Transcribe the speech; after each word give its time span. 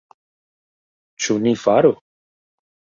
Ĉu 1.27 1.39
ni 1.47 1.55
faru? 1.67 1.95